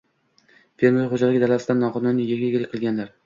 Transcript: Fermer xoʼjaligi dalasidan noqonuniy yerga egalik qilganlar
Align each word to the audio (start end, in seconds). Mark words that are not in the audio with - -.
Fermer 0.83 1.11
xoʼjaligi 1.11 1.43
dalasidan 1.45 1.81
noqonuniy 1.85 2.29
yerga 2.33 2.51
egalik 2.51 2.73
qilganlar 2.75 3.15